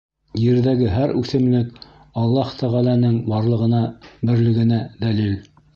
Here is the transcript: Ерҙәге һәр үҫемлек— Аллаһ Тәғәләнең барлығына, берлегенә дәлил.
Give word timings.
Ерҙәге 0.43 0.87
һәр 0.93 1.13
үҫемлек— 1.19 1.77
Аллаһ 2.23 2.57
Тәғәләнең 2.63 3.21
барлығына, 3.35 3.87
берлегенә 4.33 4.85
дәлил. 5.07 5.43